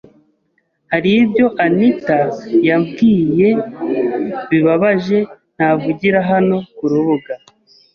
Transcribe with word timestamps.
”hari 0.91 1.09
ibyo 1.23 1.45
Anitha 1.65 2.19
yambwiye 2.67 3.47
bibabaje 4.49 5.19
ntavugira 5.55 6.19
hano 6.29 6.57
ku 6.75 6.83
rubuga 6.91 7.33